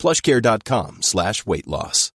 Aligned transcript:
plushcare.com 0.00 1.02
slash 1.02 1.46
weight 1.46 1.68
loss. 1.68 2.10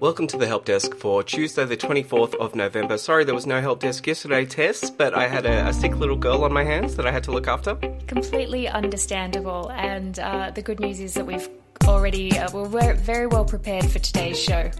Welcome 0.00 0.26
to 0.28 0.36
the 0.36 0.46
help 0.46 0.64
desk 0.64 0.94
for 0.96 1.22
Tuesday, 1.22 1.64
the 1.64 1.76
24th 1.76 2.34
of 2.34 2.56
November. 2.56 2.98
Sorry 2.98 3.24
there 3.24 3.34
was 3.34 3.46
no 3.46 3.60
help 3.60 3.80
desk 3.80 4.06
yesterday, 4.06 4.44
Tess, 4.44 4.90
but 4.90 5.14
I 5.14 5.28
had 5.28 5.46
a, 5.46 5.68
a 5.68 5.72
sick 5.72 5.96
little 5.96 6.16
girl 6.16 6.42
on 6.44 6.52
my 6.52 6.64
hands 6.64 6.96
that 6.96 7.06
I 7.06 7.12
had 7.12 7.22
to 7.24 7.30
look 7.30 7.46
after. 7.46 7.76
Completely 8.08 8.66
understandable. 8.66 9.70
And 9.70 10.18
uh, 10.18 10.50
the 10.50 10.62
good 10.62 10.80
news 10.80 10.98
is 10.98 11.14
that 11.14 11.26
we've 11.26 11.48
already, 11.84 12.36
uh, 12.36 12.48
we're 12.52 12.94
very 12.94 13.26
well 13.26 13.44
prepared 13.44 13.88
for 13.88 14.00
today's 14.00 14.38
show. 14.38 14.70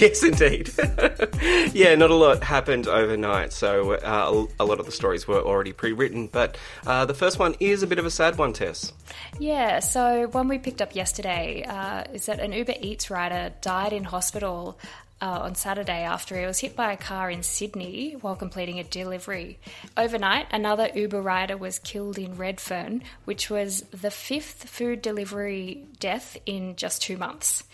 Yes, 0.00 0.22
indeed. 0.22 0.70
yeah, 1.74 1.94
not 1.94 2.10
a 2.10 2.14
lot 2.14 2.42
happened 2.42 2.88
overnight, 2.88 3.52
so 3.52 3.92
uh, 3.92 4.46
a 4.58 4.64
lot 4.64 4.80
of 4.80 4.86
the 4.86 4.92
stories 4.92 5.28
were 5.28 5.40
already 5.40 5.72
pre 5.72 5.92
written. 5.92 6.26
But 6.26 6.56
uh, 6.86 7.04
the 7.04 7.12
first 7.12 7.38
one 7.38 7.54
is 7.60 7.82
a 7.82 7.86
bit 7.86 7.98
of 7.98 8.06
a 8.06 8.10
sad 8.10 8.38
one, 8.38 8.54
Tess. 8.54 8.94
Yeah, 9.38 9.80
so 9.80 10.26
one 10.28 10.48
we 10.48 10.58
picked 10.58 10.80
up 10.80 10.94
yesterday 10.94 11.64
uh, 11.68 12.04
is 12.14 12.26
that 12.26 12.40
an 12.40 12.54
Uber 12.54 12.74
Eats 12.80 13.10
rider 13.10 13.52
died 13.60 13.92
in 13.92 14.04
hospital 14.04 14.78
uh, 15.20 15.40
on 15.42 15.54
Saturday 15.54 16.02
after 16.02 16.38
he 16.38 16.46
was 16.46 16.58
hit 16.58 16.74
by 16.74 16.92
a 16.92 16.96
car 16.96 17.30
in 17.30 17.42
Sydney 17.42 18.12
while 18.20 18.36
completing 18.36 18.78
a 18.78 18.84
delivery. 18.84 19.58
Overnight, 19.98 20.46
another 20.50 20.88
Uber 20.94 21.20
rider 21.20 21.58
was 21.58 21.78
killed 21.78 22.16
in 22.16 22.38
Redfern, 22.38 23.02
which 23.26 23.50
was 23.50 23.82
the 23.90 24.10
fifth 24.10 24.70
food 24.70 25.02
delivery 25.02 25.84
death 25.98 26.38
in 26.46 26.76
just 26.76 27.02
two 27.02 27.18
months. 27.18 27.64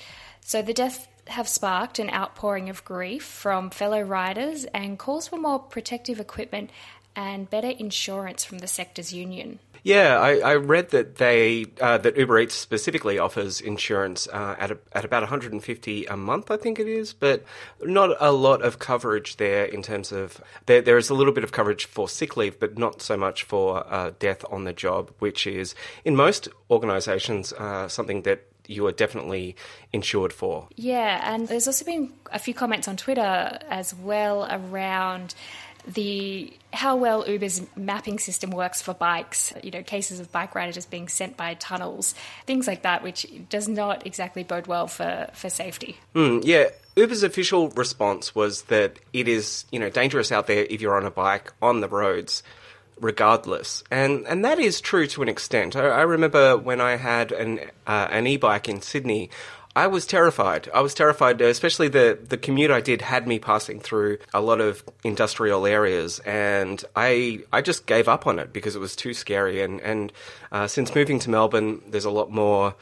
So 0.41 0.61
the 0.63 0.75
death 0.75 1.07
have 1.29 1.49
sparked 1.49 1.99
an 1.99 2.11
outpouring 2.11 2.69
of 2.69 2.85
grief 2.85 3.25
from 3.25 3.71
fellow 3.71 4.01
riders 4.01 4.65
and 4.67 4.99
calls 4.99 5.29
for 5.29 5.37
more 5.37 5.59
protective 5.59 6.21
equipment 6.21 6.71
and 7.17 7.49
better 7.49 7.71
insurance 7.71 8.45
from 8.45 8.59
the 8.59 8.67
sector's 8.67 9.13
union. 9.13 9.59
Yeah, 9.83 10.19
I, 10.19 10.39
I 10.39 10.55
read 10.57 10.91
that 10.91 11.15
they 11.15 11.67
uh, 11.81 11.99
that 11.99 12.17
Uber 12.17 12.41
Eats 12.41 12.57
specifically 12.57 13.21
offers 13.21 13.61
insurance 13.61 14.27
uh, 14.33 14.57
at 14.59 14.73
a, 14.73 14.79
at 14.93 15.05
about 15.05 15.23
150 15.23 16.07
a 16.07 16.17
month, 16.17 16.51
I 16.51 16.57
think 16.57 16.81
it 16.81 16.89
is, 16.89 17.13
but 17.13 17.45
not 17.81 18.17
a 18.19 18.33
lot 18.33 18.63
of 18.63 18.81
coverage 18.81 19.37
there 19.37 19.65
in 19.65 19.83
terms 19.83 20.11
of 20.11 20.41
there. 20.67 20.83
There 20.83 20.99
is 20.99 21.09
a 21.09 21.15
little 21.15 21.33
bit 21.33 21.45
of 21.45 21.53
coverage 21.53 21.85
for 21.85 22.09
sick 22.09 22.37
leave, 22.37 22.59
but 22.59 22.77
not 22.77 23.01
so 23.01 23.17
much 23.17 23.45
for 23.45 23.87
uh, 23.87 24.11
death 24.19 24.45
on 24.51 24.65
the 24.65 24.73
job, 24.73 25.13
which 25.21 25.47
is 25.47 25.77
in 26.05 26.17
most 26.17 26.49
organisations 26.69 27.53
uh, 27.53 27.87
something 27.87 28.23
that 28.23 28.45
you 28.69 28.87
are 28.87 28.93
definitely 28.93 29.57
insured 29.93 30.33
for. 30.33 30.69
Yeah, 30.77 31.21
and 31.33 31.49
there's 31.49 31.67
also 31.67 31.85
been 31.85 32.13
a 32.33 32.39
few 32.39 32.55
comments 32.55 32.89
on 32.89 32.97
Twitter 32.97 33.59
as 33.69 33.95
well 33.95 34.47
around 34.51 35.35
the 35.87 36.53
how 36.73 36.97
well 36.97 37.29
Uber's 37.29 37.63
mapping 37.77 38.19
system 38.19 38.51
works 38.51 38.83
for 38.83 38.93
bikes, 38.93 39.53
you 39.63 39.71
know, 39.71 39.83
cases 39.83 40.21
of 40.21 40.31
bike 40.33 40.55
riders 40.55 40.85
being 40.85 41.09
sent 41.09 41.37
by 41.37 41.55
tunnels, 41.55 42.15
things 42.45 42.67
like 42.67 42.83
that, 42.83 43.03
which 43.03 43.27
does 43.49 43.69
not 43.69 44.07
exactly 44.07 44.43
bode 44.43 44.67
well 44.67 44.89
for, 44.89 45.29
for 45.33 45.49
safety. 45.49 45.97
Mm, 46.15 46.43
yeah, 46.45 46.69
Uber's 46.97 47.23
official 47.23 47.71
response 47.71 48.35
was 48.35 48.63
that 48.63 48.99
it 49.13 49.29
is, 49.29 49.65
you 49.71 49.79
know, 49.79 49.89
dangerous 49.89 50.33
out 50.33 50.49
there 50.49 50.67
if 50.69 50.81
you're 50.81 50.97
on 50.97 51.07
a 51.07 51.11
bike 51.11 51.53
on 51.63 51.81
the 51.81 51.89
roads 51.89 52.43
regardless. 53.01 53.85
And 53.91 54.27
and 54.27 54.45
that 54.45 54.59
is 54.59 54.81
true 54.81 55.07
to 55.09 55.23
an 55.23 55.29
extent. 55.29 55.77
I, 55.77 55.87
I 55.87 56.03
remember 56.03 56.57
when 56.57 56.81
I 56.81 56.97
had 56.97 57.33
an 57.33 57.61
uh, 57.87 58.09
an 58.11 58.27
e-bike 58.27 58.69
in 58.69 58.81
Sydney. 58.81 59.31
I 59.75 59.89
was 59.89 60.07
terrified. 60.07 60.71
I 60.73 60.81
was 60.81 60.95
terrified, 60.95 61.39
especially 61.43 61.89
the, 61.89 62.19
the 62.27 62.39
commute 62.39 62.71
I 62.71 62.81
did 62.81 63.03
had 63.03 63.29
me 63.29 63.39
passing 63.39 63.79
through 63.79 64.17
a 64.33 64.41
lot 64.41 64.59
of 64.59 64.83
industrial 65.05 65.67
areas, 65.67 66.19
and 66.21 66.83
I 66.97 67.41
I 67.53 67.61
just 67.61 67.85
gave 67.85 68.09
up 68.09 68.27
on 68.27 68.39
it 68.39 68.55
because 68.55 68.75
it 68.75 68.79
was 68.79 68.97
too 68.97 69.13
scary. 69.13 69.61
And 69.61 69.83
and 69.83 70.15
uh, 70.51 70.67
since 70.67 70.95
moving 70.95 71.19
to 71.21 71.31
Melbourne, 71.31 71.83
there's 71.87 72.07
a 72.07 72.11
lot 72.11 72.31
more 72.31 72.75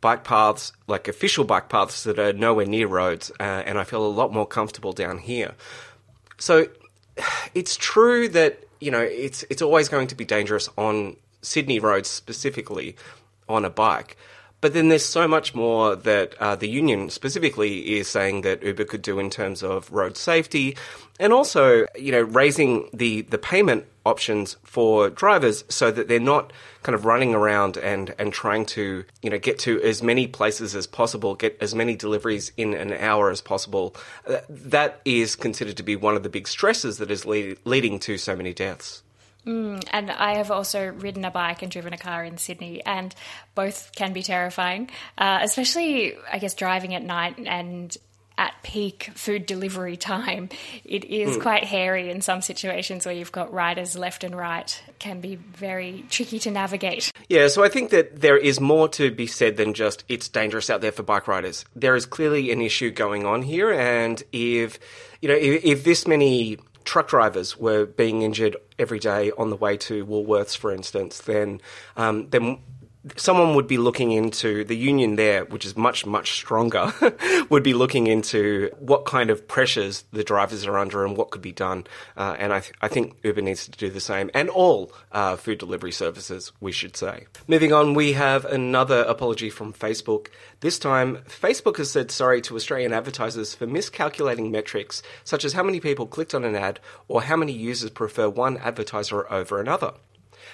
bike 0.00 0.22
paths, 0.22 0.72
like 0.86 1.08
official 1.08 1.42
bike 1.42 1.68
paths 1.68 2.04
that 2.04 2.20
are 2.20 2.32
nowhere 2.32 2.66
near 2.66 2.86
roads, 2.86 3.32
uh, 3.40 3.42
and 3.42 3.76
I 3.76 3.82
feel 3.82 4.06
a 4.06 4.06
lot 4.06 4.32
more 4.32 4.46
comfortable 4.46 4.92
down 4.92 5.18
here. 5.18 5.56
So 6.38 6.68
it's 7.54 7.76
true 7.76 8.28
that 8.28 8.62
you 8.80 8.90
know, 8.90 9.00
it's 9.00 9.44
it's 9.50 9.62
always 9.62 9.88
going 9.88 10.08
to 10.08 10.14
be 10.14 10.24
dangerous 10.24 10.68
on 10.76 11.16
Sydney 11.42 11.78
roads 11.78 12.08
specifically 12.08 12.96
on 13.48 13.64
a 13.64 13.70
bike. 13.70 14.16
But 14.60 14.74
then 14.74 14.88
there's 14.88 15.04
so 15.04 15.28
much 15.28 15.54
more 15.54 15.94
that 15.94 16.34
uh, 16.40 16.56
the 16.56 16.68
union 16.68 17.10
specifically 17.10 17.96
is 17.98 18.08
saying 18.08 18.40
that 18.40 18.62
Uber 18.62 18.84
could 18.84 19.02
do 19.02 19.20
in 19.20 19.30
terms 19.30 19.62
of 19.62 19.90
road 19.92 20.16
safety, 20.16 20.76
and 21.20 21.32
also 21.32 21.86
you 21.96 22.12
know 22.12 22.22
raising 22.22 22.88
the 22.92 23.22
the 23.22 23.38
payment 23.38 23.86
options 24.08 24.56
for 24.64 25.10
drivers 25.10 25.64
so 25.68 25.90
that 25.90 26.08
they're 26.08 26.18
not 26.18 26.52
kind 26.82 26.94
of 26.94 27.04
running 27.04 27.34
around 27.34 27.76
and 27.76 28.14
and 28.18 28.32
trying 28.32 28.64
to 28.64 29.04
you 29.22 29.30
know 29.30 29.38
get 29.38 29.58
to 29.60 29.80
as 29.82 30.02
many 30.02 30.26
places 30.26 30.74
as 30.74 30.86
possible, 30.86 31.34
get 31.34 31.56
as 31.60 31.74
many 31.74 31.94
deliveries 31.94 32.50
in 32.56 32.74
an 32.74 32.92
hour 32.92 33.30
as 33.30 33.40
possible. 33.40 33.94
Uh, 34.26 34.38
that 34.48 35.00
is 35.04 35.36
considered 35.36 35.76
to 35.76 35.82
be 35.82 35.94
one 35.94 36.16
of 36.16 36.22
the 36.22 36.28
big 36.28 36.48
stresses 36.48 36.98
that 36.98 37.10
is 37.10 37.24
lead, 37.26 37.58
leading 37.64 37.98
to 38.00 38.18
so 38.18 38.34
many 38.34 38.52
deaths. 38.52 39.02
Mm, 39.46 39.82
and 39.92 40.10
I 40.10 40.36
have 40.36 40.50
also 40.50 40.88
ridden 40.88 41.24
a 41.24 41.30
bike 41.30 41.62
and 41.62 41.70
driven 41.70 41.94
a 41.94 41.98
car 41.98 42.24
in 42.24 42.36
Sydney, 42.36 42.84
and 42.84 43.14
both 43.54 43.92
can 43.94 44.12
be 44.12 44.22
terrifying, 44.22 44.90
uh, 45.16 45.38
especially, 45.42 46.16
I 46.30 46.38
guess, 46.38 46.54
driving 46.54 46.94
at 46.94 47.02
night 47.02 47.38
and 47.38 47.96
at 48.38 48.54
peak 48.62 49.10
food 49.14 49.44
delivery 49.44 49.96
time. 49.96 50.48
It 50.84 51.04
is 51.04 51.36
mm. 51.36 51.42
quite 51.42 51.64
hairy 51.64 52.08
in 52.08 52.22
some 52.22 52.40
situations 52.40 53.04
where 53.04 53.14
you've 53.14 53.32
got 53.32 53.52
riders 53.52 53.98
left 53.98 54.24
and 54.24 54.34
right. 54.34 54.82
Can 55.00 55.20
be 55.20 55.34
very 55.34 56.04
tricky 56.08 56.38
to 56.40 56.50
navigate. 56.50 57.12
Yeah, 57.28 57.48
so 57.48 57.62
I 57.62 57.68
think 57.68 57.90
that 57.90 58.20
there 58.20 58.38
is 58.38 58.60
more 58.60 58.88
to 58.90 59.10
be 59.10 59.26
said 59.26 59.56
than 59.56 59.74
just 59.74 60.04
it's 60.08 60.28
dangerous 60.28 60.70
out 60.70 60.80
there 60.80 60.92
for 60.92 61.02
bike 61.02 61.28
riders. 61.28 61.64
There 61.76 61.96
is 61.96 62.06
clearly 62.06 62.50
an 62.52 62.62
issue 62.62 62.90
going 62.90 63.26
on 63.26 63.42
here, 63.42 63.72
and 63.72 64.22
if 64.32 64.78
you 65.20 65.28
know 65.28 65.34
if, 65.34 65.64
if 65.64 65.84
this 65.84 66.06
many 66.06 66.58
truck 66.84 67.08
drivers 67.08 67.58
were 67.58 67.84
being 67.84 68.22
injured 68.22 68.56
every 68.78 68.98
day 68.98 69.30
on 69.36 69.50
the 69.50 69.56
way 69.56 69.76
to 69.76 70.06
Woolworths, 70.06 70.56
for 70.56 70.72
instance, 70.72 71.20
then 71.20 71.60
um, 71.96 72.30
then 72.30 72.58
someone 73.16 73.54
would 73.54 73.66
be 73.66 73.78
looking 73.78 74.12
into 74.12 74.64
the 74.64 74.76
union 74.76 75.16
there, 75.16 75.44
which 75.44 75.64
is 75.64 75.76
much 75.76 76.06
much 76.06 76.32
stronger, 76.32 76.92
would 77.50 77.62
be 77.62 77.74
looking 77.74 78.06
into 78.06 78.70
what 78.78 79.04
kind 79.04 79.30
of 79.30 79.46
pressures 79.46 80.04
the 80.12 80.24
drivers 80.24 80.66
are 80.66 80.78
under 80.78 81.04
and 81.04 81.16
what 81.16 81.30
could 81.30 81.42
be 81.42 81.52
done. 81.52 81.86
Uh, 82.16 82.36
and 82.38 82.52
I, 82.52 82.60
th- 82.60 82.74
I 82.80 82.88
think 82.88 83.16
Uber 83.22 83.42
needs 83.42 83.66
to 83.66 83.70
do 83.70 83.90
the 83.90 84.00
same, 84.00 84.30
and 84.34 84.48
all 84.48 84.92
uh, 85.12 85.36
food 85.36 85.58
delivery 85.58 85.92
services, 85.92 86.52
we 86.60 86.72
should 86.72 86.96
say. 86.96 87.26
Moving 87.46 87.72
on, 87.72 87.94
we 87.94 88.12
have 88.12 88.44
another 88.44 89.02
apology 89.02 89.50
from 89.50 89.72
Facebook. 89.72 90.28
This 90.60 90.78
time, 90.78 91.18
Facebook 91.28 91.76
has 91.76 91.90
said 91.90 92.10
sorry 92.10 92.40
to 92.42 92.56
Australian 92.56 92.92
advertisers 92.92 93.54
for 93.54 93.66
miscalculating 93.66 94.50
metrics 94.50 95.02
such 95.24 95.44
as 95.44 95.52
how 95.52 95.62
many 95.62 95.80
people 95.80 96.06
clicked 96.06 96.34
on 96.34 96.44
an 96.44 96.56
ad 96.56 96.80
or 97.06 97.22
how 97.22 97.36
many 97.36 97.52
users 97.52 97.90
prefer 97.90 98.28
one 98.28 98.56
advertiser 98.58 99.30
over 99.32 99.60
another. 99.60 99.92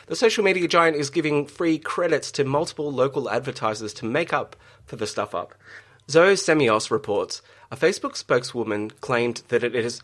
The 0.07 0.17
social 0.17 0.45
media 0.45 0.69
giant 0.69 0.97
is 0.97 1.11
giving 1.11 1.47
free 1.47 1.79
credits 1.79 2.31
to 2.33 2.45
multiple 2.45 2.93
local 2.93 3.31
advertisers 3.31 3.95
to 3.95 4.05
make 4.05 4.33
up 4.33 4.57
for 4.87 4.97
the 4.97 5.07
stuff 5.07 5.35
up. 5.35 5.55
Zoe 6.11 6.35
Samios 6.35 6.91
reports 6.91 7.41
a 7.71 7.77
Facebook 7.77 8.15
spokeswoman 8.15 8.91
claimed 9.01 9.43
that 9.49 9.65
it 9.65 9.75
has 9.75 10.01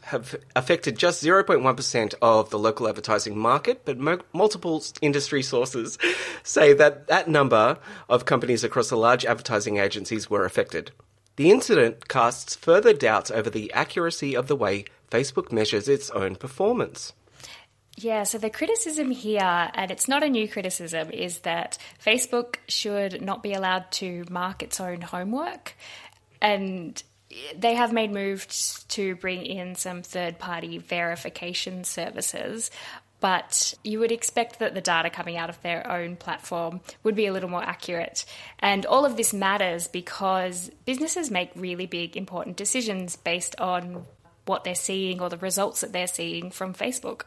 affected 0.56 0.96
just 0.96 1.22
0.1% 1.22 2.14
of 2.22 2.50
the 2.50 2.58
local 2.58 2.88
advertising 2.88 3.38
market, 3.38 3.82
but 3.84 3.98
mo- 3.98 4.20
multiple 4.32 4.82
industry 5.02 5.42
sources 5.42 5.98
say 6.42 6.72
that 6.72 7.06
that 7.08 7.28
number 7.28 7.78
of 8.08 8.24
companies 8.24 8.64
across 8.64 8.88
the 8.88 8.96
large 8.96 9.26
advertising 9.26 9.76
agencies 9.76 10.30
were 10.30 10.46
affected. 10.46 10.90
The 11.36 11.50
incident 11.50 12.08
casts 12.08 12.56
further 12.56 12.92
doubts 12.94 13.30
over 13.30 13.50
the 13.50 13.72
accuracy 13.72 14.34
of 14.34 14.48
the 14.48 14.56
way 14.56 14.86
Facebook 15.10 15.52
measures 15.52 15.86
its 15.86 16.10
own 16.10 16.36
performance. 16.36 17.12
Yeah, 18.02 18.22
so 18.22 18.38
the 18.38 18.48
criticism 18.48 19.10
here, 19.10 19.70
and 19.74 19.90
it's 19.90 20.08
not 20.08 20.22
a 20.22 20.28
new 20.28 20.48
criticism, 20.48 21.10
is 21.10 21.40
that 21.40 21.76
Facebook 22.02 22.56
should 22.66 23.20
not 23.20 23.42
be 23.42 23.52
allowed 23.52 23.90
to 23.92 24.24
mark 24.30 24.62
its 24.62 24.80
own 24.80 25.02
homework. 25.02 25.74
And 26.40 27.02
they 27.54 27.74
have 27.74 27.92
made 27.92 28.10
moves 28.10 28.84
to 28.88 29.16
bring 29.16 29.44
in 29.44 29.74
some 29.74 30.00
third 30.02 30.38
party 30.38 30.78
verification 30.78 31.84
services. 31.84 32.70
but 33.20 33.74
you 33.84 33.98
would 34.00 34.12
expect 34.12 34.58
that 34.58 34.74
the 34.74 34.80
data 34.80 35.10
coming 35.10 35.36
out 35.36 35.50
of 35.50 35.60
their 35.62 35.86
own 35.90 36.16
platform 36.16 36.80
would 37.02 37.14
be 37.14 37.26
a 37.26 37.32
little 37.32 37.50
more 37.50 37.62
accurate. 37.62 38.24
And 38.58 38.86
all 38.86 39.04
of 39.04 39.16
this 39.16 39.34
matters 39.34 39.88
because 39.88 40.70
businesses 40.86 41.30
make 41.30 41.50
really 41.54 41.86
big, 41.86 42.16
important 42.16 42.56
decisions 42.56 43.16
based 43.16 43.54
on 43.60 44.06
what 44.46 44.64
they're 44.64 44.74
seeing 44.74 45.20
or 45.20 45.28
the 45.28 45.36
results 45.36 45.82
that 45.82 45.92
they're 45.92 46.06
seeing 46.06 46.50
from 46.50 46.72
Facebook. 46.72 47.24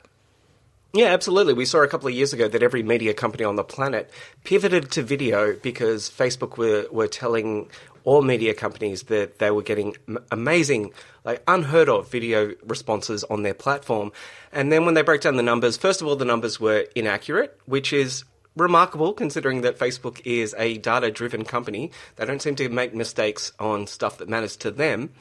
Yeah, 0.95 1.07
absolutely. 1.07 1.56
We 1.56 1.66
saw 1.66 1.81
a 1.81 1.88
couple 1.88 2.07
of 2.07 2.13
years 2.13 2.34
ago 2.34 2.48
that 2.48 2.62
every 2.62 2.84
media 2.84 3.16
company 3.16 3.44
on 3.44 3.56
the 3.56 3.63
planet 3.63 4.12
pivoted 4.44 4.92
to 4.92 5.01
video 5.01 5.56
because 5.56 6.07
Facebook 6.07 6.56
were, 6.57 6.86
were 6.92 7.07
telling 7.07 7.68
all 8.04 8.22
media 8.22 8.54
companies 8.54 9.04
that 9.04 9.40
they 9.40 9.50
were 9.50 9.63
getting 9.63 9.95
amazing, 10.31 10.94
like 11.24 11.42
unheard 11.48 11.90
of 11.90 12.12
video 12.12 12.54
responses 12.63 13.24
on 13.24 13.42
their 13.42 13.56
platform. 13.56 14.12
And 14.51 14.72
then 14.72 14.86
when 14.86 14.94
they 14.94 15.01
broke 15.01 15.22
down 15.22 15.36
the 15.36 15.42
numbers, 15.42 15.78
first 15.78 16.00
of 16.00 16.07
all, 16.07 16.16
the 16.16 16.25
numbers 16.25 16.60
were 16.60 16.86
inaccurate, 16.96 17.60
which 17.66 17.92
is 17.92 18.24
remarkable 18.55 19.13
considering 19.13 19.61
that 19.61 19.79
Facebook 19.79 20.21
is 20.25 20.53
a 20.57 20.77
data 20.77 21.11
driven 21.11 21.44
company. 21.44 21.91
They 22.15 22.25
don't 22.25 22.41
seem 22.41 22.55
to 22.55 22.69
make 22.69 22.94
mistakes 22.94 23.51
on 23.59 23.88
stuff 23.88 24.17
that 24.19 24.29
matters 24.29 24.55
to 24.57 24.71
them. 24.71 25.11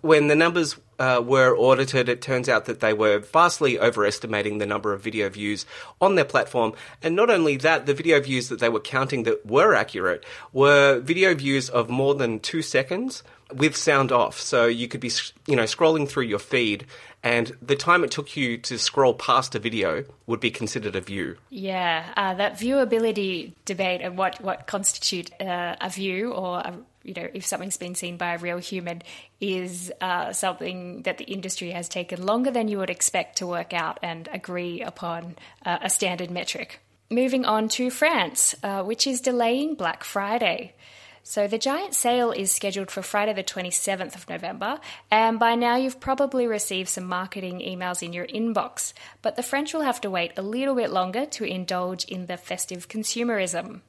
When 0.00 0.28
the 0.28 0.34
numbers 0.34 0.76
uh, 0.98 1.22
were 1.24 1.56
audited, 1.56 2.08
it 2.08 2.20
turns 2.20 2.48
out 2.48 2.64
that 2.66 2.80
they 2.80 2.92
were 2.92 3.18
vastly 3.18 3.78
overestimating 3.78 4.58
the 4.58 4.66
number 4.66 4.92
of 4.92 5.02
video 5.02 5.28
views 5.28 5.66
on 6.00 6.14
their 6.14 6.24
platform. 6.24 6.72
And 7.02 7.14
not 7.14 7.30
only 7.30 7.56
that, 7.58 7.86
the 7.86 7.94
video 7.94 8.20
views 8.20 8.48
that 8.48 8.60
they 8.60 8.68
were 8.68 8.80
counting 8.80 9.22
that 9.24 9.46
were 9.46 9.74
accurate 9.74 10.24
were 10.52 11.00
video 11.00 11.34
views 11.34 11.70
of 11.70 11.88
more 11.88 12.14
than 12.14 12.40
two 12.40 12.62
seconds 12.62 13.22
with 13.52 13.76
sound 13.76 14.12
off. 14.12 14.40
So 14.40 14.66
you 14.66 14.88
could 14.88 15.00
be, 15.00 15.10
you 15.46 15.56
know, 15.56 15.64
scrolling 15.64 16.08
through 16.08 16.24
your 16.24 16.38
feed 16.38 16.86
and 17.22 17.52
the 17.60 17.76
time 17.76 18.02
it 18.02 18.10
took 18.10 18.36
you 18.36 18.56
to 18.58 18.78
scroll 18.78 19.12
past 19.12 19.54
a 19.54 19.58
video 19.58 20.04
would 20.26 20.40
be 20.40 20.50
considered 20.50 20.96
a 20.96 21.00
view. 21.00 21.36
Yeah, 21.50 22.04
uh, 22.16 22.34
that 22.34 22.54
viewability 22.54 23.52
debate 23.64 24.00
and 24.00 24.16
what 24.16 24.40
what 24.40 24.66
constitute 24.66 25.30
uh, 25.40 25.76
a 25.80 25.90
view 25.90 26.32
or 26.32 26.60
a, 26.60 26.74
you 27.02 27.12
know 27.14 27.28
if 27.34 27.44
something's 27.44 27.76
been 27.76 27.94
seen 27.94 28.16
by 28.16 28.34
a 28.34 28.38
real 28.38 28.58
human 28.58 29.02
is 29.38 29.92
uh, 30.00 30.32
something 30.32 31.02
that 31.02 31.18
the 31.18 31.24
industry 31.24 31.72
has 31.72 31.88
taken 31.88 32.24
longer 32.24 32.50
than 32.50 32.68
you 32.68 32.78
would 32.78 32.90
expect 32.90 33.38
to 33.38 33.46
work 33.46 33.74
out 33.74 33.98
and 34.02 34.28
agree 34.32 34.80
upon 34.80 35.36
uh, 35.66 35.78
a 35.82 35.90
standard 35.90 36.30
metric. 36.30 36.80
Moving 37.10 37.44
on 37.44 37.68
to 37.70 37.90
France, 37.90 38.54
uh, 38.62 38.82
which 38.82 39.06
is 39.06 39.20
delaying 39.20 39.74
Black 39.74 40.04
Friday. 40.04 40.72
So 41.22 41.46
the 41.46 41.58
giant 41.58 41.94
sale 41.94 42.32
is 42.32 42.50
scheduled 42.50 42.90
for 42.90 43.02
Friday, 43.02 43.32
the 43.32 43.44
27th 43.44 44.14
of 44.14 44.28
November, 44.28 44.80
and 45.10 45.38
by 45.38 45.54
now 45.54 45.76
you've 45.76 46.00
probably 46.00 46.46
received 46.46 46.88
some 46.88 47.04
marketing 47.04 47.60
emails 47.60 48.02
in 48.02 48.12
your 48.12 48.26
inbox. 48.26 48.92
But 49.22 49.36
the 49.36 49.42
French 49.42 49.74
will 49.74 49.82
have 49.82 50.00
to 50.00 50.10
wait 50.10 50.32
a 50.36 50.42
little 50.42 50.74
bit 50.74 50.90
longer 50.90 51.26
to 51.26 51.44
indulge 51.44 52.04
in 52.04 52.26
the 52.26 52.36
festive 52.36 52.88
consumerism. 52.88 53.82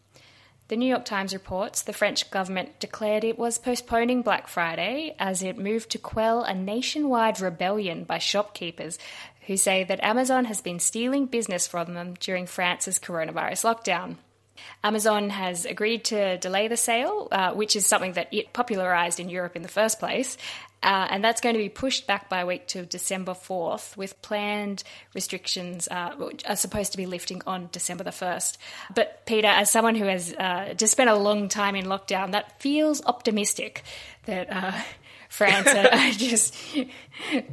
The 0.68 0.78
New 0.78 0.88
York 0.88 1.04
Times 1.04 1.34
reports 1.34 1.82
the 1.82 1.92
French 1.92 2.32
government 2.32 2.80
declared 2.80 3.26
it 3.26 3.38
was 3.38 3.58
postponing 3.58 4.22
Black 4.22 4.48
Friday 4.48 5.16
as 5.20 5.44
it 5.44 5.58
moved 5.58 5.90
to 5.90 5.98
quell 5.98 6.44
a 6.44 6.54
nationwide 6.54 7.42
rebellion 7.42 8.06
by 8.06 8.20
shopkeepers 8.20 8.98
who 9.48 9.58
say 9.58 9.84
that 9.84 10.02
Amazon 10.02 10.46
has 10.46 10.62
been 10.62 10.80
stealing 10.80 11.26
business 11.26 11.68
from 11.68 11.94
them 11.94 12.14
during 12.22 12.46
France's 12.46 13.00
coronavirus 13.00 13.66
lockdown. 13.66 14.16
Amazon 14.84 15.30
has 15.30 15.66
agreed 15.66 16.06
to 16.06 16.38
delay 16.38 16.68
the 16.68 16.78
sale, 16.78 17.28
uh, 17.32 17.54
which 17.54 17.76
is 17.76 17.86
something 17.86 18.14
that 18.14 18.34
it 18.34 18.54
popularized 18.54 19.20
in 19.20 19.30
Europe 19.30 19.56
in 19.56 19.62
the 19.62 19.68
first 19.70 20.00
place. 20.00 20.38
Uh, 20.84 21.08
and 21.12 21.24
that's 21.24 21.42
going 21.42 21.54
to 21.54 21.60
be 21.60 21.70
pushed 21.70 22.08
back 22.08 22.28
by 22.28 22.40
a 22.40 22.46
week 22.46 22.66
to 22.68 22.86
December 22.86 23.34
4th, 23.34 23.96
with 23.96 24.20
planned 24.24 24.84
restrictions 25.14 25.88
uh, 25.90 26.16
are 26.48 26.56
supposed 26.56 26.92
to 26.92 26.98
be 26.98 27.06
lifting 27.06 27.42
on 27.46 27.70
December 27.72 28.04
the 28.04 28.10
1st. 28.10 28.58
But, 28.96 29.24
Peter, 29.28 29.48
as 29.48 29.70
someone 29.70 29.94
who 29.94 30.06
has 30.06 30.34
uh, 30.34 30.74
just 30.76 30.94
spent 30.94 31.10
a 31.10 31.16
long 31.16 31.50
time 31.50 31.76
in 31.76 31.86
lockdown, 31.86 32.32
that 32.32 32.60
feels 32.60 33.04
optimistic 33.06 33.84
that 34.26 34.52
uh, 34.52 34.72
France 35.30 35.68
are 35.68 36.12
just 36.12 36.56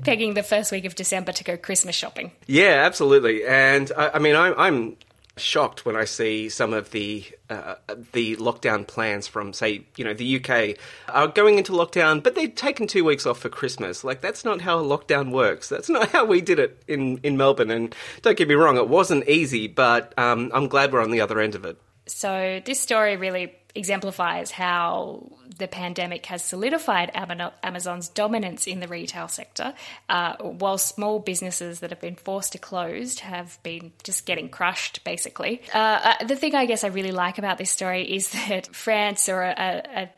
pegging 0.05 0.33
the 0.33 0.43
first 0.43 0.73
week 0.73 0.87
of 0.87 0.95
December 0.95 1.33
to 1.33 1.45
go 1.45 1.59
Christmas 1.59 1.95
shopping. 1.95 2.33
Yeah, 2.47 2.83
absolutely. 2.87 3.47
And 3.47 3.93
I, 3.95 4.13
I 4.15 4.19
mean, 4.21 4.37
I'm, 4.37 4.55
I'm 4.57 4.97
shocked 5.39 5.87
when 5.87 5.97
I 5.97 6.05
see 6.05 6.49
some 6.49 6.73
of 6.73 6.91
the 6.91 7.25
uh, 7.49 7.77
the 8.13 8.37
lockdown 8.37 8.87
plans 8.87 9.27
from, 9.27 9.53
say, 9.53 9.87
you 9.97 10.05
know, 10.05 10.13
the 10.13 10.37
UK 10.37 10.77
are 11.09 11.29
going 11.29 11.57
into 11.57 11.73
lockdown, 11.73 12.23
but 12.23 12.35
they've 12.35 12.55
taken 12.55 12.87
two 12.87 13.05
weeks 13.05 13.25
off 13.25 13.39
for 13.39 13.49
Christmas. 13.49 14.05
Like 14.05 14.21
that's 14.21 14.45
not 14.45 14.61
how 14.61 14.79
a 14.79 14.83
lockdown 14.83 15.31
works. 15.31 15.69
That's 15.69 15.89
not 15.89 16.11
how 16.11 16.25
we 16.25 16.41
did 16.41 16.59
it 16.59 16.83
in 16.87 17.19
in 17.23 17.37
Melbourne. 17.37 17.71
And 17.71 17.95
don't 18.23 18.37
get 18.37 18.49
me 18.49 18.55
wrong, 18.55 18.77
it 18.77 18.89
wasn't 18.89 19.29
easy, 19.29 19.67
but 19.67 20.13
um, 20.19 20.51
I'm 20.53 20.69
glad 20.69 20.93
we're 20.93 21.03
on 21.03 21.11
the 21.11 21.21
other 21.21 21.41
end 21.41 21.55
of 21.55 21.65
it. 21.65 21.79
So 22.07 22.61
this 22.65 22.81
story 22.81 23.17
really 23.17 23.55
exemplifies 23.79 24.51
how 24.51 25.31
the 25.59 25.69
pandemic 25.69 26.27
has 26.27 26.45
solidified 26.45 27.11
Amazon's 27.15 28.09
dominance 28.09 28.67
in 28.67 28.81
the 28.81 28.89
retail 28.89 29.29
sector, 29.29 29.75
uh, 30.09 30.37
while 30.39 30.79
small 30.79 31.19
businesses 31.19 31.81
that 31.81 31.91
have 31.91 32.01
been 32.01 32.17
forced 32.17 32.53
to 32.53 32.59
close 32.59 33.21
have 33.21 33.59
been 33.63 33.93
just 34.03 34.27
getting 34.27 34.49
crushed, 34.49 35.05
basically. 35.05 35.63
Uh, 35.75 35.79
uh 36.19 36.25
the 36.25 36.37
thing 36.37 36.55
I 36.55 36.67
guess 36.67 36.85
I 36.85 36.89
really 36.89 37.13
like 37.13 37.39
about 37.39 37.59
this 37.59 37.71
story 37.71 38.03
is 38.03 38.29
that 38.49 38.75
France 38.75 39.29
or 39.29 39.43
a, 39.43 39.83
a 39.95 40.11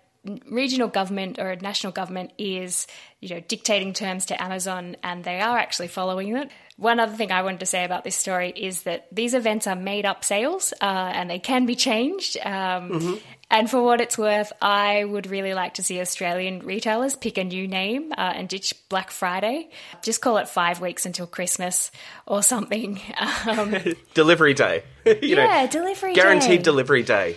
regional 0.46 0.88
government 0.88 1.38
or 1.38 1.50
a 1.50 1.56
national 1.56 1.93
government 1.93 2.32
is, 2.37 2.87
you 3.20 3.31
know, 3.31 3.40
dictating 3.40 3.93
terms 3.93 4.26
to 4.26 4.43
Amazon 4.43 4.96
and 5.02 5.25
they 5.25 5.40
are 5.40 5.56
actually 5.56 5.88
following 5.88 6.37
it. 6.37 6.50
One 6.76 7.00
other 7.00 7.14
thing 7.14 7.32
I 7.32 7.43
wanted 7.43 7.61
to 7.61 7.67
say 7.67 7.84
about 7.84 8.05
this 8.05 8.17
story 8.17 8.52
is 8.55 8.82
that 8.82 9.06
these 9.12 9.34
events 9.34 9.67
are 9.67 9.76
made 9.76 10.06
up 10.06 10.25
sales 10.25 10.72
uh, 10.81 10.84
and 11.14 11.31
they 11.31 11.38
can 11.38 11.67
be 11.67 11.75
changed. 11.75 12.38
Um, 12.38 12.90
mm-hmm. 12.90 13.14
And 13.52 13.69
for 13.69 13.82
what 13.82 14.00
it's 14.00 14.17
worth, 14.17 14.52
I 14.62 15.05
would 15.05 15.26
really 15.26 15.55
like 15.55 15.75
to 15.75 15.82
see 15.82 16.00
Australian 16.00 16.61
retailers 16.61 17.16
pick 17.16 17.37
a 17.37 17.43
new 17.43 17.66
name 17.66 18.12
uh, 18.12 18.32
and 18.34 18.49
ditch 18.49 18.75
Black 18.88 19.11
Friday. 19.11 19.70
Just 20.02 20.20
call 20.20 20.37
it 20.37 20.49
five 20.49 20.81
weeks 20.81 21.05
until 21.05 21.26
Christmas 21.26 21.90
or 22.26 22.43
something. 22.43 23.00
Um, 23.46 23.75
delivery 24.14 24.55
day. 24.55 24.82
yeah, 25.05 25.62
know, 25.62 25.66
delivery 25.70 26.14
guaranteed 26.14 26.58
day. 26.58 26.62
delivery 26.62 27.02
day. 27.02 27.37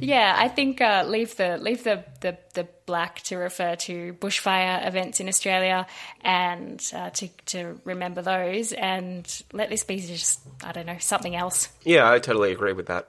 Yeah, 0.00 0.34
I 0.36 0.48
think 0.48 0.80
uh, 0.80 1.04
leave 1.06 1.36
the 1.36 1.58
leave 1.58 1.84
the, 1.84 2.04
the, 2.20 2.38
the 2.54 2.68
black 2.86 3.20
to 3.22 3.36
refer 3.36 3.76
to 3.76 4.14
bushfire 4.14 4.86
events 4.86 5.20
in 5.20 5.28
Australia 5.28 5.86
and 6.22 6.82
uh, 6.94 7.10
to 7.10 7.28
to 7.46 7.80
remember 7.84 8.22
those, 8.22 8.72
and 8.72 9.42
let 9.52 9.70
this 9.70 9.84
be 9.84 10.00
just 10.00 10.40
I 10.62 10.72
don't 10.72 10.86
know 10.86 10.98
something 10.98 11.34
else. 11.34 11.68
Yeah, 11.82 12.10
I 12.10 12.18
totally 12.18 12.52
agree 12.52 12.72
with 12.72 12.86
that. 12.86 13.08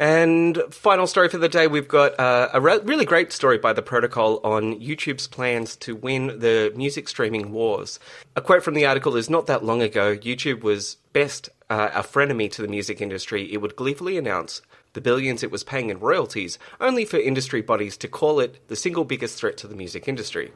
And 0.00 0.58
final 0.70 1.06
story 1.06 1.28
for 1.28 1.36
the 1.36 1.48
day, 1.48 1.66
we've 1.66 1.86
got 1.86 2.18
uh, 2.18 2.48
a 2.54 2.60
re- 2.60 2.80
really 2.84 3.04
great 3.04 3.32
story 3.32 3.58
by 3.58 3.74
The 3.74 3.82
Protocol 3.82 4.40
on 4.42 4.80
YouTube's 4.80 5.26
plans 5.26 5.76
to 5.76 5.94
win 5.94 6.38
the 6.38 6.72
music 6.74 7.06
streaming 7.06 7.52
wars. 7.52 8.00
A 8.34 8.40
quote 8.40 8.62
from 8.62 8.72
the 8.72 8.86
article 8.86 9.14
is 9.14 9.28
Not 9.28 9.46
that 9.48 9.62
long 9.62 9.82
ago, 9.82 10.16
YouTube 10.16 10.62
was 10.62 10.96
best 11.12 11.50
uh, 11.68 11.90
a 11.92 12.02
frenemy 12.02 12.50
to 12.52 12.62
the 12.62 12.68
music 12.68 13.02
industry. 13.02 13.52
It 13.52 13.58
would 13.58 13.76
gleefully 13.76 14.16
announce 14.16 14.62
the 14.92 15.00
billions 15.00 15.42
it 15.42 15.50
was 15.50 15.64
paying 15.64 15.90
in 15.90 16.00
royalties, 16.00 16.58
only 16.80 17.04
for 17.04 17.16
industry 17.18 17.62
bodies 17.62 17.96
to 17.98 18.08
call 18.08 18.40
it 18.40 18.66
the 18.68 18.76
single 18.76 19.04
biggest 19.04 19.38
threat 19.38 19.56
to 19.58 19.66
the 19.66 19.74
music 19.74 20.08
industry. 20.08 20.52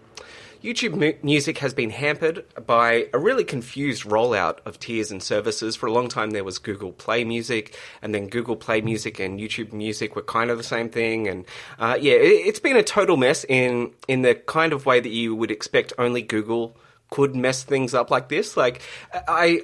YouTube 0.64 0.94
mu- 0.94 1.12
Music 1.22 1.58
has 1.58 1.74
been 1.74 1.90
hampered 1.90 2.42
by 2.66 3.08
a 3.12 3.18
really 3.18 3.44
confused 3.44 4.04
rollout 4.04 4.60
of 4.64 4.80
tiers 4.80 5.10
and 5.10 5.22
services. 5.22 5.76
For 5.76 5.86
a 5.86 5.92
long 5.92 6.08
time, 6.08 6.30
there 6.30 6.42
was 6.42 6.58
Google 6.58 6.90
Play 6.90 7.22
Music, 7.22 7.76
and 8.00 8.14
then 8.14 8.28
Google 8.28 8.56
Play 8.56 8.80
Music 8.80 9.20
and 9.20 9.38
YouTube 9.38 9.74
Music 9.74 10.16
were 10.16 10.22
kind 10.22 10.50
of 10.50 10.56
the 10.56 10.64
same 10.64 10.88
thing. 10.88 11.28
And 11.28 11.44
uh, 11.78 11.98
yeah, 12.00 12.14
it, 12.14 12.46
it's 12.46 12.60
been 12.60 12.76
a 12.76 12.82
total 12.82 13.18
mess 13.18 13.44
in 13.44 13.92
in 14.08 14.22
the 14.22 14.34
kind 14.34 14.72
of 14.72 14.86
way 14.86 15.00
that 15.00 15.10
you 15.10 15.34
would 15.34 15.50
expect 15.50 15.92
only 15.98 16.22
Google 16.22 16.78
could 17.10 17.36
mess 17.36 17.62
things 17.62 17.92
up 17.92 18.10
like 18.10 18.30
this. 18.30 18.56
Like 18.56 18.80
I 19.12 19.60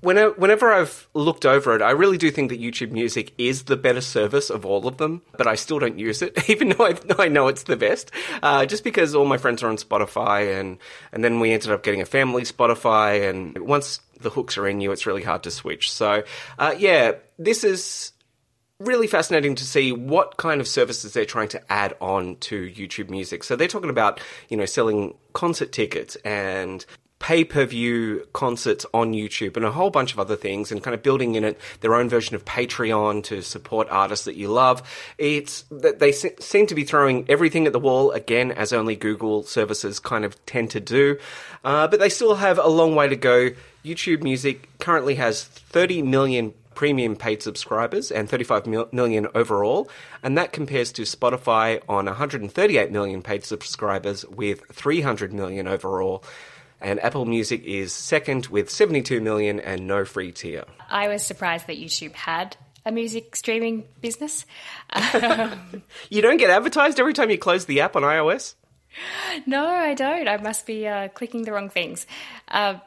whenever 0.00 0.72
I've 0.72 1.08
looked 1.14 1.44
over 1.44 1.74
it, 1.74 1.82
I 1.82 1.90
really 1.90 2.18
do 2.18 2.30
think 2.30 2.50
that 2.50 2.60
YouTube 2.60 2.90
Music 2.90 3.32
is 3.38 3.64
the 3.64 3.76
better 3.76 4.00
service 4.00 4.50
of 4.50 4.64
all 4.64 4.86
of 4.86 4.96
them, 4.96 5.22
but 5.36 5.46
I 5.46 5.54
still 5.54 5.78
don't 5.78 5.98
use 5.98 6.22
it, 6.22 6.38
even 6.50 6.70
though 6.70 6.86
I, 6.86 6.98
I 7.18 7.28
know 7.28 7.48
it's 7.48 7.64
the 7.64 7.76
best. 7.76 8.10
Uh, 8.42 8.66
just 8.66 8.84
because 8.84 9.14
all 9.14 9.26
my 9.26 9.38
friends 9.38 9.62
are 9.62 9.68
on 9.68 9.76
Spotify, 9.76 10.58
and 10.58 10.78
and 11.12 11.22
then 11.22 11.40
we 11.40 11.52
ended 11.52 11.70
up 11.70 11.82
getting 11.82 12.00
a 12.00 12.06
family 12.06 12.42
Spotify, 12.42 13.28
and 13.28 13.58
once 13.58 14.00
the 14.20 14.30
hooks 14.30 14.58
are 14.58 14.66
in 14.66 14.80
you, 14.80 14.92
it's 14.92 15.06
really 15.06 15.22
hard 15.22 15.42
to 15.44 15.50
switch. 15.50 15.90
So, 15.90 16.24
uh, 16.58 16.74
yeah, 16.78 17.12
this 17.38 17.64
is 17.64 18.12
really 18.80 19.06
fascinating 19.06 19.54
to 19.54 19.64
see 19.64 19.92
what 19.92 20.38
kind 20.38 20.60
of 20.60 20.66
services 20.66 21.12
they're 21.12 21.26
trying 21.26 21.48
to 21.48 21.72
add 21.72 21.94
on 22.00 22.36
to 22.36 22.70
YouTube 22.70 23.10
Music. 23.10 23.44
So 23.44 23.54
they're 23.54 23.68
talking 23.68 23.90
about, 23.90 24.20
you 24.48 24.56
know, 24.56 24.64
selling 24.64 25.14
concert 25.34 25.70
tickets 25.70 26.16
and 26.16 26.84
pay 27.20 27.44
per 27.44 27.64
view 27.64 28.26
concerts 28.32 28.84
on 28.92 29.12
YouTube 29.12 29.56
and 29.56 29.64
a 29.64 29.70
whole 29.70 29.90
bunch 29.90 30.12
of 30.12 30.18
other 30.18 30.34
things, 30.34 30.72
and 30.72 30.82
kind 30.82 30.94
of 30.94 31.02
building 31.02 31.36
in 31.36 31.44
it 31.44 31.60
their 31.80 31.94
own 31.94 32.08
version 32.08 32.34
of 32.34 32.44
Patreon 32.44 33.22
to 33.24 33.42
support 33.42 33.86
artists 33.90 34.24
that 34.24 34.34
you 34.34 34.48
love. 34.48 34.82
It's 35.18 35.62
that 35.70 36.00
they 36.00 36.10
seem 36.10 36.66
to 36.66 36.74
be 36.74 36.82
throwing 36.82 37.24
everything 37.28 37.66
at 37.66 37.72
the 37.72 37.78
wall 37.78 38.10
again, 38.10 38.50
as 38.50 38.72
only 38.72 38.96
Google 38.96 39.44
services 39.44 40.00
kind 40.00 40.24
of 40.24 40.44
tend 40.46 40.70
to 40.70 40.80
do. 40.80 41.18
Uh, 41.62 41.86
but 41.86 42.00
they 42.00 42.08
still 42.08 42.34
have 42.34 42.58
a 42.58 42.68
long 42.68 42.96
way 42.96 43.06
to 43.06 43.16
go. 43.16 43.50
YouTube 43.84 44.22
Music 44.22 44.68
currently 44.78 45.14
has 45.14 45.44
30 45.44 46.02
million 46.02 46.54
premium 46.74 47.14
paid 47.14 47.42
subscribers 47.42 48.10
and 48.10 48.30
35 48.30 48.66
million 48.92 49.26
overall, 49.34 49.90
and 50.22 50.38
that 50.38 50.52
compares 50.52 50.90
to 50.92 51.02
Spotify 51.02 51.82
on 51.86 52.06
138 52.06 52.90
million 52.90 53.20
paid 53.22 53.44
subscribers 53.44 54.24
with 54.26 54.62
300 54.72 55.32
million 55.32 55.68
overall. 55.68 56.24
And 56.80 56.98
Apple 57.00 57.26
Music 57.26 57.62
is 57.64 57.92
second 57.92 58.46
with 58.46 58.70
72 58.70 59.20
million 59.20 59.60
and 59.60 59.86
no 59.86 60.04
free 60.04 60.32
tier. 60.32 60.64
I 60.88 61.08
was 61.08 61.22
surprised 61.22 61.66
that 61.66 61.78
YouTube 61.78 62.14
had 62.14 62.56
a 62.86 62.92
music 62.92 63.36
streaming 63.36 63.84
business. 64.00 64.46
you 66.10 66.22
don't 66.22 66.38
get 66.38 66.50
advertised 66.50 66.98
every 66.98 67.12
time 67.12 67.30
you 67.30 67.38
close 67.38 67.66
the 67.66 67.80
app 67.80 67.96
on 67.96 68.02
iOS? 68.02 68.54
No, 69.46 69.66
I 69.66 69.94
don't. 69.94 70.26
I 70.26 70.38
must 70.38 70.66
be 70.66 70.86
uh, 70.86 71.08
clicking 71.08 71.42
the 71.42 71.52
wrong 71.52 71.68
things. 71.68 72.06
Uh, 72.48 72.78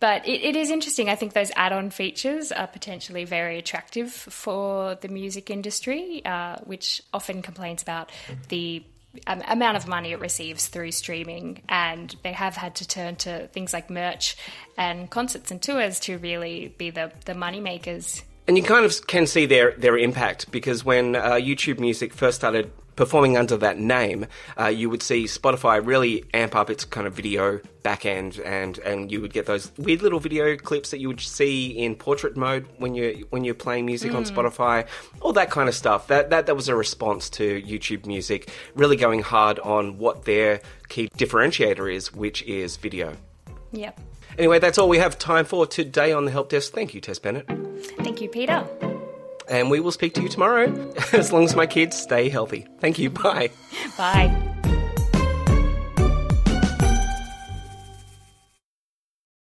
but 0.00 0.26
it, 0.28 0.42
it 0.42 0.56
is 0.56 0.70
interesting. 0.70 1.08
I 1.08 1.16
think 1.16 1.32
those 1.32 1.50
add 1.56 1.72
on 1.72 1.90
features 1.90 2.52
are 2.52 2.66
potentially 2.66 3.24
very 3.24 3.58
attractive 3.58 4.12
for 4.12 4.94
the 4.96 5.08
music 5.08 5.50
industry, 5.50 6.22
uh, 6.24 6.56
which 6.64 7.02
often 7.12 7.42
complains 7.42 7.82
about 7.82 8.10
the 8.48 8.84
Um, 9.26 9.42
amount 9.48 9.76
of 9.76 9.88
money 9.88 10.12
it 10.12 10.20
receives 10.20 10.68
through 10.68 10.92
streaming. 10.92 11.62
And 11.68 12.14
they 12.22 12.32
have 12.32 12.56
had 12.56 12.74
to 12.76 12.88
turn 12.88 13.16
to 13.16 13.48
things 13.48 13.72
like 13.72 13.90
merch 13.90 14.36
and 14.76 15.10
concerts 15.10 15.50
and 15.50 15.60
tours 15.60 15.98
to 16.00 16.18
really 16.18 16.74
be 16.78 16.90
the, 16.90 17.12
the 17.24 17.34
money 17.34 17.60
makers. 17.60 18.22
And 18.48 18.56
you 18.56 18.64
kind 18.64 18.86
of 18.86 19.06
can 19.06 19.26
see 19.26 19.44
their, 19.44 19.72
their 19.72 19.98
impact 19.98 20.50
because 20.50 20.82
when 20.82 21.14
uh, 21.14 21.32
YouTube 21.32 21.78
Music 21.78 22.14
first 22.14 22.38
started 22.38 22.72
performing 22.96 23.36
under 23.36 23.58
that 23.58 23.78
name, 23.78 24.26
uh, 24.58 24.66
you 24.66 24.88
would 24.88 25.02
see 25.02 25.24
Spotify 25.24 25.84
really 25.84 26.24
amp 26.32 26.56
up 26.56 26.70
its 26.70 26.86
kind 26.86 27.06
of 27.06 27.12
video 27.12 27.60
backend, 27.84 28.44
and 28.44 28.78
and 28.78 29.12
you 29.12 29.20
would 29.20 29.32
get 29.32 29.46
those 29.46 29.70
weird 29.78 30.02
little 30.02 30.18
video 30.18 30.56
clips 30.56 30.90
that 30.90 30.98
you 30.98 31.08
would 31.08 31.20
see 31.20 31.70
in 31.70 31.94
portrait 31.94 32.36
mode 32.36 32.66
when 32.78 32.94
you 32.94 33.26
when 33.30 33.44
you're 33.44 33.54
playing 33.54 33.86
music 33.86 34.12
mm. 34.12 34.16
on 34.16 34.24
Spotify, 34.24 34.86
all 35.20 35.34
that 35.34 35.50
kind 35.50 35.68
of 35.68 35.74
stuff. 35.74 36.08
That 36.08 36.30
that 36.30 36.46
that 36.46 36.56
was 36.56 36.68
a 36.68 36.74
response 36.74 37.30
to 37.30 37.62
YouTube 37.62 38.04
Music 38.06 38.50
really 38.74 38.96
going 38.96 39.20
hard 39.20 39.58
on 39.60 39.98
what 39.98 40.24
their 40.24 40.60
key 40.88 41.08
differentiator 41.18 41.94
is, 41.94 42.12
which 42.12 42.42
is 42.42 42.78
video. 42.78 43.14
Yep. 43.72 44.00
Anyway, 44.38 44.58
that's 44.58 44.78
all 44.78 44.88
we 44.88 44.98
have 44.98 45.18
time 45.18 45.44
for 45.44 45.66
today 45.66 46.12
on 46.12 46.24
the 46.24 46.30
help 46.30 46.48
desk. 46.48 46.72
Thank 46.72 46.94
you, 46.94 47.00
Tess 47.00 47.18
Bennett. 47.18 47.46
Thank 47.98 48.20
you, 48.20 48.28
Peter 48.28 48.66
and 49.48 49.70
we 49.70 49.80
will 49.80 49.92
speak 49.92 50.14
to 50.14 50.22
you 50.22 50.28
tomorrow 50.28 50.92
as 51.12 51.32
long 51.32 51.44
as 51.44 51.56
my 51.56 51.66
kids 51.66 51.96
stay 51.96 52.28
healthy. 52.28 52.66
Thank 52.80 52.98
you. 52.98 53.10
Bye. 53.10 53.50
Bye. 53.96 54.44